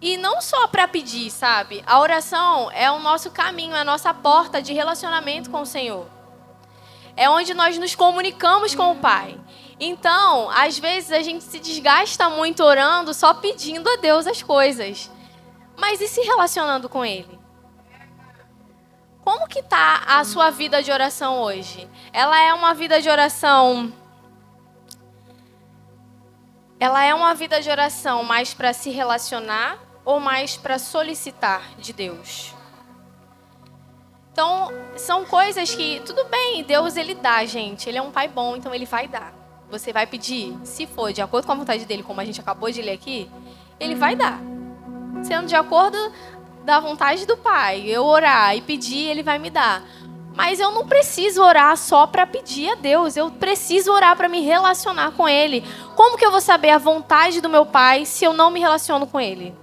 E 0.00 0.16
não 0.16 0.40
só 0.40 0.66
para 0.66 0.88
pedir, 0.88 1.30
sabe? 1.30 1.84
A 1.86 2.00
oração 2.00 2.68
é 2.72 2.90
o 2.90 2.98
nosso 2.98 3.30
caminho, 3.30 3.76
é 3.76 3.80
a 3.82 3.84
nossa 3.84 4.12
porta 4.12 4.60
de 4.60 4.72
relacionamento 4.72 5.48
com 5.48 5.60
o 5.60 5.66
Senhor. 5.66 6.08
É 7.16 7.30
onde 7.30 7.54
nós 7.54 7.78
nos 7.78 7.94
comunicamos 7.94 8.74
com 8.74 8.90
o 8.90 8.96
Pai. 8.96 9.38
Então, 9.78 10.50
às 10.50 10.80
vezes 10.80 11.12
a 11.12 11.22
gente 11.22 11.44
se 11.44 11.60
desgasta 11.60 12.28
muito 12.28 12.64
orando, 12.64 13.14
só 13.14 13.32
pedindo 13.32 13.88
a 13.88 13.96
Deus 13.98 14.26
as 14.26 14.42
coisas. 14.42 15.08
Mas 15.76 16.00
e 16.00 16.08
se 16.08 16.22
relacionando 16.22 16.88
com 16.88 17.04
Ele? 17.04 17.38
Como 19.26 19.48
que 19.48 19.60
tá 19.60 20.04
a 20.06 20.22
sua 20.22 20.50
vida 20.50 20.80
de 20.80 20.92
oração 20.92 21.40
hoje? 21.42 21.88
Ela 22.12 22.40
é 22.40 22.54
uma 22.54 22.72
vida 22.74 23.02
de 23.02 23.10
oração 23.10 23.92
Ela 26.78 27.02
é 27.02 27.12
uma 27.12 27.34
vida 27.34 27.60
de 27.60 27.68
oração 27.68 28.22
mais 28.22 28.54
para 28.54 28.72
se 28.72 28.90
relacionar 28.90 29.78
ou 30.04 30.20
mais 30.20 30.56
para 30.56 30.78
solicitar 30.78 31.60
de 31.76 31.92
Deus? 31.92 32.54
Então, 34.30 34.70
são 34.94 35.24
coisas 35.24 35.74
que 35.74 36.00
tudo 36.06 36.24
bem, 36.26 36.62
Deus 36.62 36.96
ele 36.96 37.14
dá, 37.14 37.44
gente. 37.44 37.88
Ele 37.88 37.98
é 37.98 38.02
um 38.02 38.12
pai 38.12 38.28
bom, 38.28 38.54
então 38.54 38.72
ele 38.72 38.86
vai 38.86 39.08
dar. 39.08 39.34
Você 39.68 39.92
vai 39.92 40.06
pedir, 40.06 40.56
se 40.62 40.86
for 40.86 41.12
de 41.12 41.20
acordo 41.20 41.46
com 41.46 41.52
a 41.52 41.56
vontade 41.56 41.84
dele, 41.84 42.04
como 42.04 42.20
a 42.20 42.24
gente 42.24 42.40
acabou 42.40 42.70
de 42.70 42.80
ler 42.80 42.92
aqui, 42.92 43.28
ele 43.80 43.96
vai 43.96 44.14
dar. 44.14 44.38
Sendo 45.24 45.48
de 45.48 45.56
acordo 45.56 45.98
da 46.66 46.80
vontade 46.80 47.24
do 47.24 47.36
Pai, 47.36 47.84
eu 47.86 48.04
orar 48.04 48.56
e 48.56 48.60
pedir, 48.60 49.08
Ele 49.08 49.22
vai 49.22 49.38
me 49.38 49.50
dar. 49.50 49.84
Mas 50.34 50.58
eu 50.58 50.72
não 50.72 50.86
preciso 50.86 51.40
orar 51.40 51.76
só 51.76 52.08
para 52.08 52.26
pedir 52.26 52.72
a 52.72 52.74
Deus, 52.74 53.16
eu 53.16 53.30
preciso 53.30 53.92
orar 53.92 54.16
para 54.16 54.28
me 54.28 54.40
relacionar 54.40 55.12
com 55.12 55.28
Ele. 55.28 55.64
Como 55.94 56.18
que 56.18 56.26
eu 56.26 56.30
vou 56.32 56.40
saber 56.40 56.70
a 56.70 56.78
vontade 56.78 57.40
do 57.40 57.48
meu 57.48 57.64
Pai 57.64 58.04
se 58.04 58.24
eu 58.24 58.32
não 58.32 58.50
me 58.50 58.58
relaciono 58.58 59.06
com 59.06 59.20
Ele? 59.20 59.54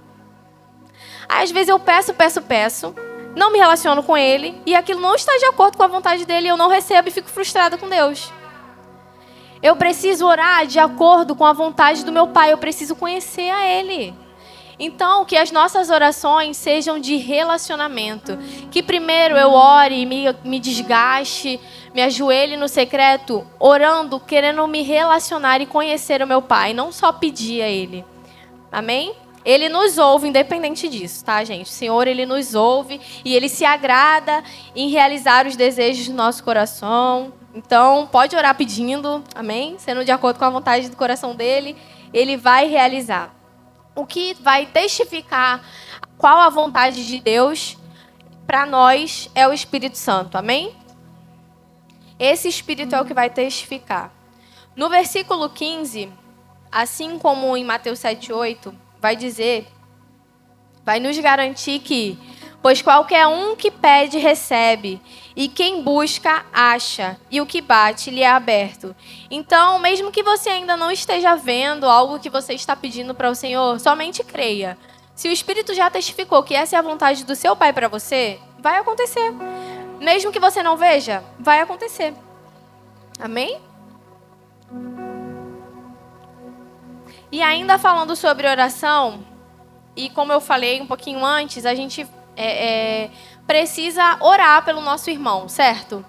Às 1.28 1.50
vezes 1.50 1.68
eu 1.68 1.78
peço, 1.78 2.14
peço, 2.14 2.40
peço, 2.40 2.94
não 3.36 3.52
me 3.52 3.58
relaciono 3.58 4.02
com 4.02 4.16
Ele 4.16 4.58
e 4.64 4.74
aquilo 4.74 5.00
não 5.00 5.14
está 5.14 5.36
de 5.36 5.44
acordo 5.44 5.76
com 5.76 5.82
a 5.82 5.88
vontade 5.88 6.24
dele, 6.24 6.48
eu 6.48 6.56
não 6.56 6.70
recebo 6.70 7.08
e 7.08 7.12
fico 7.12 7.28
frustrada 7.28 7.76
com 7.76 7.86
Deus. 7.86 8.32
Eu 9.62 9.76
preciso 9.76 10.26
orar 10.26 10.66
de 10.66 10.78
acordo 10.78 11.36
com 11.36 11.44
a 11.44 11.52
vontade 11.52 12.02
do 12.02 12.12
meu 12.12 12.28
Pai, 12.28 12.50
eu 12.50 12.58
preciso 12.58 12.96
conhecer 12.96 13.50
a 13.50 13.66
Ele. 13.66 14.23
Então, 14.78 15.24
que 15.24 15.36
as 15.36 15.50
nossas 15.50 15.88
orações 15.88 16.56
sejam 16.56 16.98
de 16.98 17.16
relacionamento. 17.16 18.36
Que 18.70 18.82
primeiro 18.82 19.36
eu 19.36 19.52
ore 19.52 20.04
me, 20.04 20.24
me 20.44 20.58
desgaste, 20.58 21.60
me 21.94 22.02
ajoelhe 22.02 22.56
no 22.56 22.68
secreto, 22.68 23.46
orando, 23.58 24.18
querendo 24.18 24.66
me 24.66 24.82
relacionar 24.82 25.60
e 25.60 25.66
conhecer 25.66 26.22
o 26.22 26.26
meu 26.26 26.42
Pai, 26.42 26.74
não 26.74 26.90
só 26.90 27.12
pedir 27.12 27.62
a 27.62 27.68
Ele. 27.68 28.04
Amém? 28.70 29.14
Ele 29.44 29.68
nos 29.68 29.98
ouve, 29.98 30.26
independente 30.26 30.88
disso, 30.88 31.24
tá, 31.24 31.44
gente? 31.44 31.66
O 31.66 31.72
Senhor, 31.72 32.08
Ele 32.08 32.24
nos 32.24 32.54
ouve 32.54 33.00
e 33.24 33.36
Ele 33.36 33.48
se 33.48 33.64
agrada 33.64 34.42
em 34.74 34.88
realizar 34.88 35.46
os 35.46 35.54
desejos 35.54 36.08
do 36.08 36.14
nosso 36.14 36.42
coração. 36.42 37.32
Então, 37.54 38.08
pode 38.10 38.34
orar 38.34 38.56
pedindo, 38.56 39.22
amém? 39.34 39.76
Sendo 39.78 40.04
de 40.04 40.10
acordo 40.10 40.38
com 40.38 40.46
a 40.46 40.50
vontade 40.50 40.88
do 40.88 40.96
coração 40.96 41.36
dele, 41.36 41.76
Ele 42.12 42.36
vai 42.36 42.66
realizar 42.66 43.43
o 43.94 44.06
que 44.06 44.34
vai 44.34 44.66
testificar 44.66 45.64
qual 46.18 46.40
a 46.40 46.48
vontade 46.48 47.06
de 47.06 47.20
Deus 47.20 47.76
para 48.46 48.66
nós 48.66 49.30
é 49.34 49.46
o 49.46 49.52
Espírito 49.52 49.96
Santo. 49.96 50.36
Amém? 50.36 50.74
Esse 52.18 52.48
Espírito 52.48 52.94
é 52.94 53.00
o 53.00 53.04
que 53.04 53.14
vai 53.14 53.30
testificar. 53.30 54.12
No 54.76 54.88
versículo 54.88 55.48
15, 55.48 56.12
assim 56.70 57.18
como 57.18 57.56
em 57.56 57.64
Mateus 57.64 58.00
7:8, 58.00 58.74
vai 59.00 59.16
dizer, 59.16 59.68
vai 60.84 60.98
nos 60.98 61.18
garantir 61.18 61.80
que 61.80 62.18
Pois 62.64 62.80
qualquer 62.80 63.26
um 63.26 63.54
que 63.54 63.70
pede, 63.70 64.16
recebe, 64.16 64.98
e 65.36 65.48
quem 65.48 65.82
busca, 65.82 66.46
acha, 66.50 67.20
e 67.30 67.38
o 67.38 67.44
que 67.44 67.60
bate, 67.60 68.10
lhe 68.10 68.22
é 68.22 68.30
aberto. 68.30 68.96
Então, 69.30 69.78
mesmo 69.78 70.10
que 70.10 70.22
você 70.22 70.48
ainda 70.48 70.74
não 70.74 70.90
esteja 70.90 71.36
vendo 71.36 71.84
algo 71.84 72.18
que 72.18 72.30
você 72.30 72.54
está 72.54 72.74
pedindo 72.74 73.14
para 73.14 73.28
o 73.28 73.34
Senhor, 73.34 73.78
somente 73.78 74.24
creia. 74.24 74.78
Se 75.14 75.28
o 75.28 75.30
Espírito 75.30 75.74
já 75.74 75.90
testificou 75.90 76.42
que 76.42 76.54
essa 76.54 76.74
é 76.74 76.78
a 76.78 76.82
vontade 76.82 77.22
do 77.26 77.36
seu 77.36 77.54
Pai 77.54 77.70
para 77.70 77.86
você, 77.86 78.40
vai 78.58 78.78
acontecer. 78.78 79.30
Mesmo 80.00 80.32
que 80.32 80.40
você 80.40 80.62
não 80.62 80.78
veja, 80.78 81.22
vai 81.38 81.60
acontecer. 81.60 82.14
Amém? 83.20 83.60
E 87.30 87.42
ainda 87.42 87.76
falando 87.76 88.16
sobre 88.16 88.48
oração, 88.48 89.22
e 89.94 90.08
como 90.08 90.32
eu 90.32 90.40
falei 90.40 90.80
um 90.80 90.86
pouquinho 90.86 91.22
antes, 91.22 91.66
a 91.66 91.74
gente 91.74 92.08
é, 92.36 93.04
é, 93.04 93.10
precisa 93.46 94.18
orar 94.20 94.64
pelo 94.64 94.80
nosso 94.80 95.10
irmão, 95.10 95.48
certo? 95.48 96.04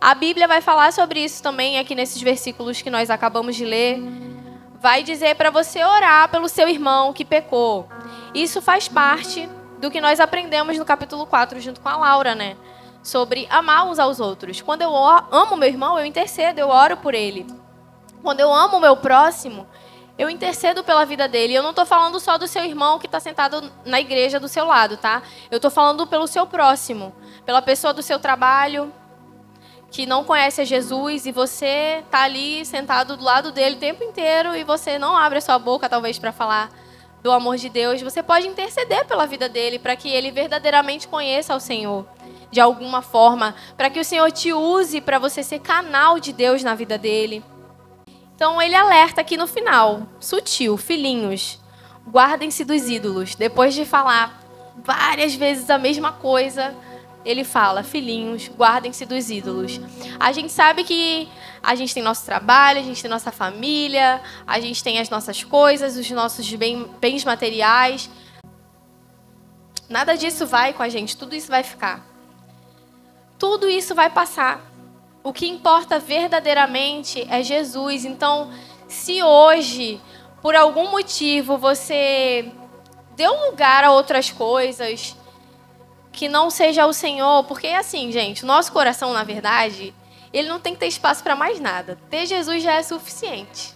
A 0.00 0.14
Bíblia 0.14 0.46
vai 0.46 0.60
falar 0.60 0.92
sobre 0.92 1.24
isso 1.24 1.42
também 1.42 1.78
aqui 1.78 1.94
nesses 1.94 2.20
versículos 2.20 2.82
que 2.82 2.90
nós 2.90 3.10
acabamos 3.10 3.56
de 3.56 3.64
ler. 3.64 4.00
Vai 4.80 5.02
dizer 5.02 5.34
para 5.36 5.50
você 5.50 5.82
orar 5.82 6.28
pelo 6.28 6.48
seu 6.48 6.68
irmão 6.68 7.12
que 7.12 7.24
pecou. 7.24 7.88
Isso 8.34 8.60
faz 8.60 8.88
parte 8.88 9.48
do 9.78 9.90
que 9.90 10.00
nós 10.00 10.20
aprendemos 10.20 10.78
no 10.78 10.84
capítulo 10.84 11.26
4 11.26 11.60
junto 11.60 11.80
com 11.80 11.88
a 11.88 11.96
Laura, 11.96 12.34
né? 12.34 12.56
Sobre 13.02 13.46
amar 13.50 13.86
uns 13.86 13.98
aos 13.98 14.20
outros. 14.20 14.60
Quando 14.60 14.82
eu 14.82 14.94
amo 14.94 15.56
meu 15.56 15.68
irmão, 15.68 15.98
eu 15.98 16.04
intercedo, 16.04 16.60
eu 16.60 16.68
oro 16.68 16.96
por 16.98 17.14
ele. 17.14 17.46
Quando 18.22 18.40
eu 18.40 18.52
amo 18.52 18.76
o 18.76 18.80
meu 18.80 18.96
próximo, 18.96 19.66
eu 20.18 20.30
intercedo 20.30 20.82
pela 20.82 21.04
vida 21.04 21.28
dele. 21.28 21.54
Eu 21.54 21.62
não 21.62 21.70
estou 21.70 21.84
falando 21.84 22.18
só 22.18 22.38
do 22.38 22.46
seu 22.46 22.64
irmão 22.64 22.98
que 22.98 23.06
está 23.06 23.20
sentado 23.20 23.70
na 23.84 24.00
igreja 24.00 24.40
do 24.40 24.48
seu 24.48 24.66
lado, 24.66 24.96
tá? 24.96 25.22
Eu 25.50 25.56
estou 25.56 25.70
falando 25.70 26.06
pelo 26.06 26.26
seu 26.26 26.46
próximo, 26.46 27.14
pela 27.44 27.60
pessoa 27.60 27.92
do 27.92 28.02
seu 28.02 28.18
trabalho 28.18 28.92
que 29.90 30.04
não 30.04 30.24
conhece 30.24 30.60
a 30.60 30.64
Jesus 30.64 31.26
e 31.26 31.32
você 31.32 32.02
está 32.04 32.24
ali 32.24 32.64
sentado 32.66 33.16
do 33.16 33.24
lado 33.24 33.52
dele 33.52 33.76
o 33.76 33.78
tempo 33.78 34.04
inteiro 34.04 34.54
e 34.54 34.64
você 34.64 34.98
não 34.98 35.16
abre 35.16 35.38
a 35.38 35.40
sua 35.40 35.58
boca 35.58 35.88
talvez 35.88 36.18
para 36.18 36.32
falar 36.32 36.70
do 37.22 37.30
amor 37.30 37.56
de 37.56 37.68
Deus. 37.68 38.02
Você 38.02 38.22
pode 38.22 38.46
interceder 38.46 39.06
pela 39.06 39.26
vida 39.26 39.48
dele 39.48 39.78
para 39.78 39.96
que 39.96 40.08
ele 40.08 40.30
verdadeiramente 40.30 41.08
conheça 41.08 41.54
o 41.54 41.60
Senhor 41.60 42.06
de 42.50 42.60
alguma 42.60 43.02
forma, 43.02 43.54
para 43.76 43.90
que 43.90 43.98
o 43.98 44.04
Senhor 44.04 44.30
te 44.30 44.52
use 44.52 45.00
para 45.00 45.18
você 45.18 45.42
ser 45.42 45.58
canal 45.58 46.20
de 46.20 46.32
Deus 46.32 46.62
na 46.62 46.74
vida 46.74 46.96
dele. 46.96 47.42
Então 48.36 48.60
ele 48.60 48.74
alerta 48.74 49.22
aqui 49.22 49.34
no 49.34 49.46
final, 49.46 50.02
sutil, 50.20 50.76
filhinhos, 50.76 51.58
guardem-se 52.06 52.66
dos 52.66 52.86
ídolos. 52.86 53.34
Depois 53.34 53.74
de 53.74 53.86
falar 53.86 54.42
várias 54.76 55.34
vezes 55.34 55.70
a 55.70 55.78
mesma 55.78 56.12
coisa, 56.12 56.74
ele 57.24 57.44
fala, 57.44 57.82
filhinhos, 57.82 58.50
guardem-se 58.50 59.06
dos 59.06 59.30
ídolos. 59.30 59.80
A 60.20 60.32
gente 60.32 60.52
sabe 60.52 60.84
que 60.84 61.26
a 61.62 61.74
gente 61.74 61.94
tem 61.94 62.02
nosso 62.02 62.26
trabalho, 62.26 62.78
a 62.78 62.82
gente 62.82 63.00
tem 63.00 63.10
nossa 63.10 63.32
família, 63.32 64.20
a 64.46 64.60
gente 64.60 64.84
tem 64.84 64.98
as 64.98 65.08
nossas 65.08 65.42
coisas, 65.42 65.96
os 65.96 66.10
nossos 66.10 66.46
bens 67.00 67.24
materiais. 67.24 68.10
Nada 69.88 70.14
disso 70.14 70.46
vai 70.46 70.74
com 70.74 70.82
a 70.82 70.90
gente, 70.90 71.16
tudo 71.16 71.34
isso 71.34 71.48
vai 71.48 71.62
ficar. 71.62 72.04
Tudo 73.38 73.66
isso 73.66 73.94
vai 73.94 74.10
passar. 74.10 74.75
O 75.26 75.32
que 75.32 75.48
importa 75.48 75.98
verdadeiramente 75.98 77.26
é 77.28 77.42
Jesus. 77.42 78.04
Então, 78.04 78.48
se 78.86 79.24
hoje, 79.24 80.00
por 80.40 80.54
algum 80.54 80.88
motivo, 80.88 81.58
você 81.58 82.52
deu 83.16 83.34
lugar 83.50 83.82
a 83.82 83.90
outras 83.90 84.30
coisas 84.30 85.16
que 86.12 86.28
não 86.28 86.48
seja 86.48 86.86
o 86.86 86.92
Senhor, 86.92 87.42
porque 87.42 87.66
assim, 87.66 88.12
gente, 88.12 88.44
o 88.44 88.46
nosso 88.46 88.70
coração, 88.70 89.12
na 89.12 89.24
verdade, 89.24 89.92
ele 90.32 90.48
não 90.48 90.60
tem 90.60 90.74
que 90.74 90.78
ter 90.78 90.86
espaço 90.86 91.24
para 91.24 91.34
mais 91.34 91.58
nada. 91.58 91.98
Ter 92.08 92.24
Jesus 92.24 92.62
já 92.62 92.74
é 92.74 92.84
suficiente. 92.84 93.74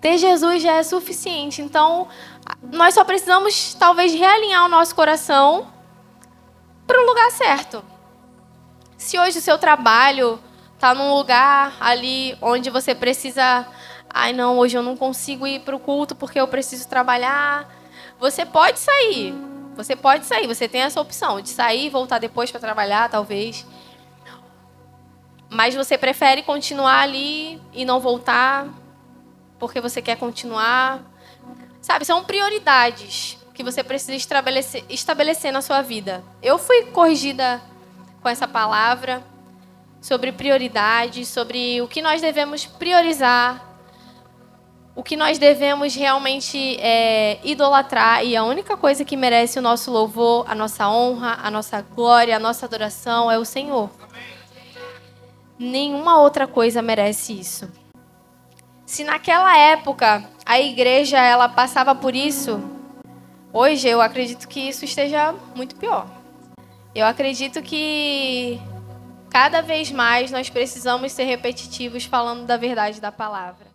Ter 0.00 0.18
Jesus 0.18 0.62
já 0.62 0.74
é 0.74 0.84
suficiente. 0.84 1.62
Então, 1.62 2.06
nós 2.62 2.94
só 2.94 3.02
precisamos 3.02 3.74
talvez 3.74 4.14
realinhar 4.14 4.66
o 4.66 4.68
nosso 4.68 4.94
coração 4.94 5.66
para 6.86 7.02
o 7.02 7.06
lugar 7.06 7.32
certo. 7.32 7.89
Se 9.00 9.18
hoje 9.18 9.38
o 9.38 9.40
seu 9.40 9.56
trabalho 9.56 10.38
está 10.74 10.94
num 10.94 11.14
lugar 11.14 11.74
ali 11.80 12.36
onde 12.42 12.68
você 12.68 12.94
precisa, 12.94 13.66
ai 14.10 14.34
não, 14.34 14.58
hoje 14.58 14.76
eu 14.76 14.82
não 14.82 14.94
consigo 14.94 15.46
ir 15.46 15.60
para 15.60 15.74
o 15.74 15.80
culto 15.80 16.14
porque 16.14 16.38
eu 16.38 16.46
preciso 16.46 16.86
trabalhar, 16.86 17.66
você 18.18 18.44
pode 18.44 18.78
sair. 18.78 19.32
Você 19.74 19.96
pode 19.96 20.26
sair, 20.26 20.46
você 20.46 20.68
tem 20.68 20.82
essa 20.82 21.00
opção 21.00 21.40
de 21.40 21.48
sair 21.48 21.86
e 21.86 21.88
voltar 21.88 22.18
depois 22.18 22.50
para 22.50 22.60
trabalhar, 22.60 23.08
talvez. 23.08 23.66
Mas 25.48 25.74
você 25.74 25.96
prefere 25.96 26.42
continuar 26.42 27.00
ali 27.00 27.58
e 27.72 27.86
não 27.86 28.00
voltar 28.00 28.68
porque 29.58 29.80
você 29.80 30.02
quer 30.02 30.18
continuar. 30.18 31.00
Sabe, 31.80 32.04
são 32.04 32.22
prioridades 32.22 33.38
que 33.54 33.64
você 33.64 33.82
precisa 33.82 34.14
estabelecer, 34.14 34.84
estabelecer 34.90 35.50
na 35.50 35.62
sua 35.62 35.80
vida. 35.80 36.22
Eu 36.42 36.58
fui 36.58 36.82
corrigida 36.92 37.62
com 38.22 38.28
essa 38.28 38.46
palavra 38.46 39.22
sobre 40.00 40.32
prioridade, 40.32 41.26
sobre 41.26 41.80
o 41.82 41.88
que 41.88 42.00
nós 42.00 42.20
devemos 42.20 42.64
priorizar, 42.64 43.62
o 44.94 45.02
que 45.02 45.16
nós 45.16 45.38
devemos 45.38 45.94
realmente 45.94 46.76
é, 46.80 47.38
idolatrar. 47.44 48.24
E 48.24 48.36
a 48.36 48.44
única 48.44 48.76
coisa 48.76 49.04
que 49.04 49.16
merece 49.16 49.58
o 49.58 49.62
nosso 49.62 49.90
louvor, 49.90 50.44
a 50.48 50.54
nossa 50.54 50.88
honra, 50.88 51.38
a 51.42 51.50
nossa 51.50 51.80
glória, 51.82 52.36
a 52.36 52.40
nossa 52.40 52.66
adoração 52.66 53.30
é 53.30 53.38
o 53.38 53.44
Senhor. 53.44 53.90
Nenhuma 55.58 56.18
outra 56.20 56.46
coisa 56.46 56.80
merece 56.80 57.38
isso. 57.38 57.70
Se 58.86 59.04
naquela 59.04 59.56
época 59.56 60.24
a 60.44 60.58
igreja 60.58 61.18
ela 61.18 61.48
passava 61.48 61.94
por 61.94 62.14
isso, 62.14 62.60
hoje 63.52 63.86
eu 63.86 64.00
acredito 64.00 64.48
que 64.48 64.68
isso 64.68 64.84
esteja 64.84 65.34
muito 65.54 65.76
pior. 65.76 66.19
Eu 66.94 67.06
acredito 67.06 67.62
que 67.62 68.60
cada 69.30 69.60
vez 69.62 69.92
mais 69.92 70.30
nós 70.30 70.50
precisamos 70.50 71.12
ser 71.12 71.24
repetitivos 71.24 72.04
falando 72.04 72.46
da 72.46 72.56
verdade 72.56 73.00
da 73.00 73.12
palavra. 73.12 73.69